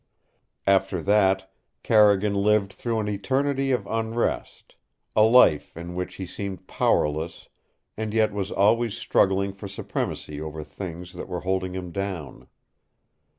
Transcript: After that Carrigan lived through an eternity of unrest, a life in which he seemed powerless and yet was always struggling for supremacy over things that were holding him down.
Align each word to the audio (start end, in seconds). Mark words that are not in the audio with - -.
After 0.65 0.99
that 1.03 1.53
Carrigan 1.83 2.33
lived 2.33 2.73
through 2.73 2.99
an 3.01 3.07
eternity 3.07 3.69
of 3.71 3.85
unrest, 3.85 4.73
a 5.15 5.21
life 5.21 5.77
in 5.77 5.93
which 5.93 6.15
he 6.15 6.25
seemed 6.25 6.65
powerless 6.65 7.49
and 7.95 8.11
yet 8.11 8.33
was 8.33 8.51
always 8.51 8.97
struggling 8.97 9.53
for 9.53 9.67
supremacy 9.67 10.41
over 10.41 10.63
things 10.63 11.13
that 11.13 11.27
were 11.29 11.41
holding 11.41 11.75
him 11.75 11.91
down. 11.91 12.47